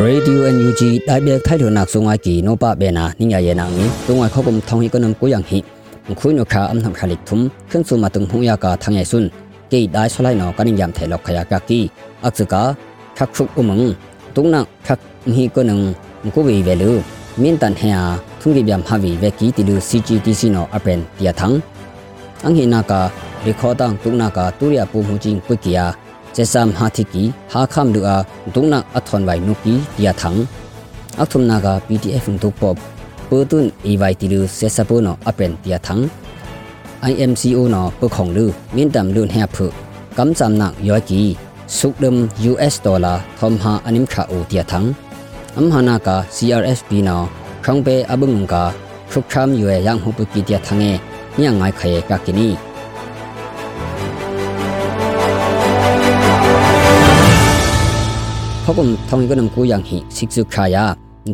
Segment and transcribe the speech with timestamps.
[0.00, 5.58] Radio NUG တိုင်ဘဲခိုင်ရနာကုံငါကီနောပဘေနာနိညာယေနာငီတုံဝါခောကုံထောင်ဟီကနမ်ကိုယန်ဟီ
[6.18, 9.28] ခွိနုခာအမ်နမ်ခလိထုမ်ခန်စုမတုံဟူယာကာထငယ်ဆွန်း
[9.72, 11.80] ကေဒိုင်ဆလိုက်နောကနိယမ်ထေလောက်ခယာကာကီ
[12.22, 12.62] အက်စကာ
[13.16, 13.80] ခက်ခုကုမင
[14.36, 14.98] တုံနာခက်
[15.34, 15.82] ဟီကနမ်
[16.34, 16.90] ကိုဝေဝဲလူ
[17.42, 18.00] မင်းတန်ဟယာ
[18.40, 21.58] ထုံဂိဗျမ်ဟာဝီဝဲကီတီလူ CGTC နောအပန်ပြာထန်း
[22.44, 23.00] အင်ဟီနာကာ
[23.44, 25.86] ရီခေါ်တန်တုံနာကာတူရယာပူမူချင်းကွိကီယာ
[26.34, 30.38] thi ki ha kham lu a tungna athon wai nu ki tia thang
[31.22, 32.76] athum na ga pdf tu pop
[33.30, 36.02] pu tun e wai ti lu se sa pu no apen tia thang
[37.02, 39.66] imco no pu khong lu min tam lu he phu
[40.16, 41.36] kam cham na yo ki
[41.68, 42.28] suk dum
[42.66, 44.92] us dollar thom ha anim kha o tia thang
[45.56, 47.28] am hana ka crsp no
[47.62, 48.72] khang pe abung ka
[49.12, 50.92] khuk kham yue yang hu pu ki tia thange
[51.38, 52.56] nya ngai khaye ka kini
[58.78, 60.84] ခုံထောင်းကနမ်ကိုယန်ဟိစိကစုခါယာ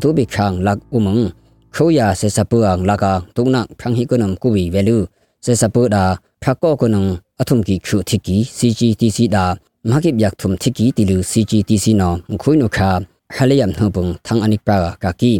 [0.02, 1.18] ဒုဘိခန်းလက်ဥမုံ
[1.74, 4.96] ခိုယာဆေစပူအန်လကာတုနာခန်းဟိကနမ်ကူဝီဝဲလူ
[5.44, 6.04] ဆေစပူဒါ
[6.44, 7.04] ခါကောကနုံ
[7.40, 9.44] အထုံကီခုထိကီ CGTC ဒါ
[9.90, 12.90] မကိဗျက်ထုံထိကီတီလူ CGTC နော်ခွိနုခါ
[13.34, 15.32] ဟလျမ်နှပုံသန်းအနိပရာကာကီ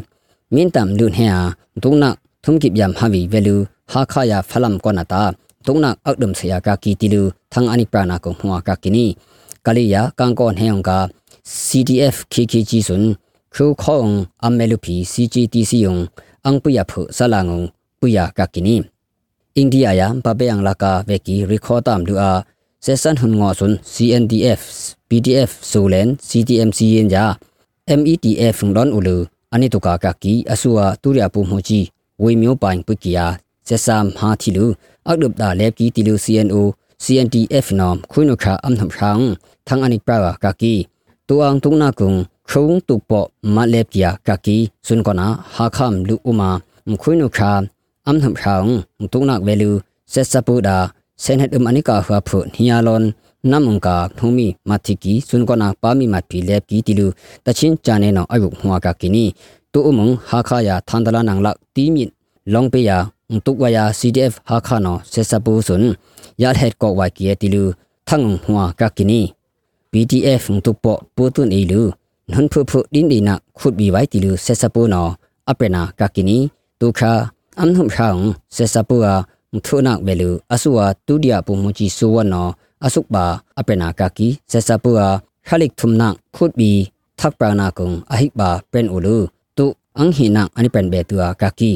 [0.55, 1.43] မင်းတမ်လွန်ဟဲအာ
[1.83, 2.11] ဒုနာ
[2.45, 3.57] ထုံကိဗျမ်ဟာဝီဝဲလူ
[3.93, 5.23] ဟာခါယာဖလမ်ကောနာတာ
[5.67, 9.07] ဒုနာအောက်ဒမ်ဆယာကာကီတီလူသန်းအနိပရာနာကုံဟွာကာကီနီ
[9.67, 10.99] ကလီယာကန်ကောဟဲယံကာ
[11.49, 13.05] CDF KKG စွန်
[13.55, 14.13] ခုခေါင်
[14.45, 15.97] အမဲလူပီ CGTC ယုံ
[16.45, 17.61] အန်ပူယဖုဆလာငုံ
[17.99, 18.77] ပူယကကိနီ
[19.57, 22.33] အိန္ဒိယယံပပေအန်လာကာဝေကီရီခေါ်တမ်လူအာ
[22.85, 24.61] စေဆန်ဟွန်ငေါစွန် CNDF
[25.09, 27.25] PDF ဆိုလန် CTMC ယင်ဂျာ
[27.99, 29.17] METF ဖုန်ဒွန်ဥလူ
[29.55, 31.87] အနိတုကာကကီအဆူအာတူရပူမှုကြီး
[32.23, 33.27] ဝေမျိုးပိုင်ပုကီယာ
[33.69, 34.65] စေဆမ်ဟာတီလူ
[35.07, 36.57] အောက်ဒပ်ဒါလက်ကီတီလူ CNO
[37.05, 39.29] CNTF နမ်ခွိနုခါအမ်နှမ်ခန်း
[39.67, 40.75] သံအနိပရာကကီ
[41.29, 43.21] tuang tung na kung khung tu po
[43.55, 44.57] ma le pia ka ki
[44.87, 46.51] sun ko na ha kham lu uma
[46.89, 47.51] mkhui nu kha
[48.09, 48.73] am tham khaung
[49.13, 49.71] tung na velu
[50.13, 50.77] se sa pu da
[51.23, 53.05] sen het um ani ka ha phu hiya lon
[53.51, 56.57] nam um ka thumi ma thi ki sun ko na pa mi ma pi le
[56.69, 57.07] ki ti lu
[57.45, 59.25] ta chin cha ne no ayu hwa ka ki ni
[59.73, 62.05] tu umung ha kha ya thandala nang lak ti mi
[62.53, 62.99] long pe ya
[63.45, 65.85] tu wa ya cdf ha kha no se sa pu sun
[66.43, 67.63] ya het ko wa ki ti lu
[68.09, 69.21] thang hwa ka ki ni
[69.93, 71.83] PDF ငတုပေါပိုတုနေလူ
[72.31, 75.09] နွန်ဖုဖုဒင်းဒီနာခုတ်ဘီဝိုင်တီလူဆက်စပူနော
[75.51, 76.39] အပရနာကကီနီ
[76.81, 77.13] ဒုခာ
[77.59, 78.21] အမ်နုမ်ဆောင်
[78.57, 79.15] ဆက်စပူအာ
[79.53, 82.49] မထုနာဝဲလူအဆူဝါတူဒီယာပုံမကြီးဆိုဝနော
[82.85, 83.25] အဆုပါ
[83.59, 85.09] အပရနာကကီဆက်စပူအာ
[85.47, 86.71] ခလိကထုမ်နာခုတ်ဘီ
[87.19, 89.17] သက်ပရနာကုံအဟိပါပရန်အိုလူ
[89.57, 89.67] တု
[89.97, 91.73] အန်ဟီနာအနိပန်ဘေတူအာကကီ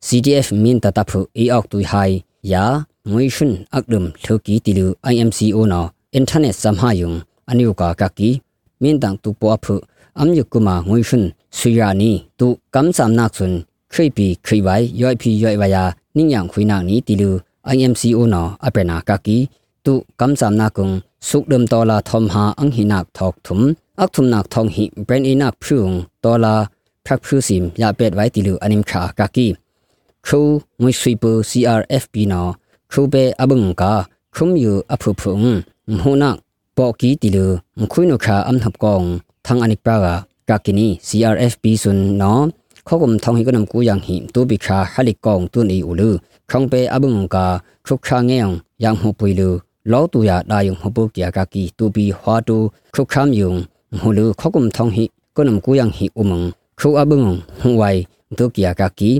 [0.00, 2.64] CDF min ta tapu e ok tu hai ya
[3.08, 5.82] ngui shun akdum thoki tilu IMCO no
[6.12, 7.16] internet samha yung
[7.50, 8.40] aniu ka ka ki
[8.80, 9.76] min dang tu po aphu
[10.14, 11.24] am yu kuma ngui shun
[11.58, 15.66] suya ni tu kam sam nak sun khri pi khri bai yoi phi yoi ba
[15.74, 17.30] ya ning yang khui nak ni tilu
[17.74, 19.38] IMCO no apena ka ki
[19.84, 23.34] tu kam sam na kung suk dum to la thom ha ang hi nak thok
[23.46, 23.60] thum
[24.02, 24.84] ak thum nak thong hi
[27.06, 29.48] brain inak phung to la พรักพูสิมยาเป็ดไว้ติลูอนิมขากากี
[30.26, 30.42] ครู
[30.82, 32.42] มุสวีปู CRFP นอ
[32.90, 33.92] ครูเปอบึงกา
[34.34, 35.44] ครุมอยู่อภุพุง
[35.94, 36.36] มหูนัก
[36.76, 37.46] ปอกีติลู
[37.80, 39.02] มคุยนุขาอัมทับกอง
[39.46, 40.14] ทางอนิปรากา
[40.48, 42.34] กากินี CRFP สุนนอ
[42.86, 46.10] ข้อกมทองหิกนำกูยังหิตูบิคาฮัลิกองตุนอีอุลู
[46.48, 47.46] ครองเปอบึงกา
[47.84, 48.48] ครุกคาเงียง
[48.84, 49.50] ยังหูปุยลู
[49.92, 52.56] လောတူရဒါယုံဟပုကရကကီတူဘီဟွာတူ
[52.94, 53.52] ခုခမ်ယုံ
[54.00, 55.04] ဟူလူခကုမ်ထောင်းဟိ
[55.36, 56.42] ကနမ်ကူယန်ဟိဥမင
[56.85, 57.23] ခူအဘင
[57.61, 58.01] ဟဝိုင်
[58.37, 59.11] ဒုကီယာကကီ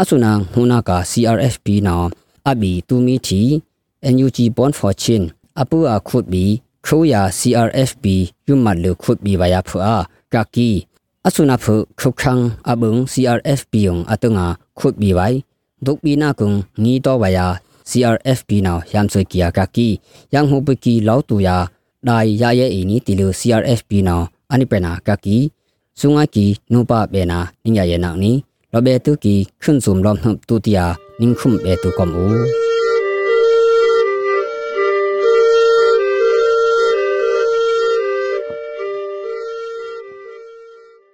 [0.00, 1.96] အဆုနာဟူနာကာ CRFP နာ
[2.50, 3.40] အဘီတူမီတီ
[4.14, 5.22] NUG Bond for Chin
[5.60, 6.44] အပူအခုဘီ
[6.86, 8.04] ခူယာ CRFP
[8.48, 9.96] ယုမတ်လခုဘီဝါယာဖူအာ
[10.34, 10.68] ကကီ
[11.26, 14.46] အဆုနာဖုခုခန်းအဘုံ CRFP ယုံအတငါ
[14.78, 15.38] ခုဘီဝိုင်
[15.86, 16.50] ဒုကဘီနာကုံ
[16.82, 17.46] ငီတော့ဝါယာ
[17.90, 19.88] CRFP နာယမ်ဆွေကီယာကကီ
[20.32, 21.56] ယန်ဟိုပကီလောက်တူယာ
[22.08, 24.16] ဒိုင်ရရဲ့အင်းနီတီလူ CRFP နာ
[24.52, 25.38] အနိပနာကကီ
[25.99, 28.35] สุงอากีนูปาเบนานิงยาเยนักนี้
[28.71, 30.85] เราเบตุกีขึ้นสุมลอมทุติยา
[31.21, 32.25] นิ่งคุมเบตุกอมอู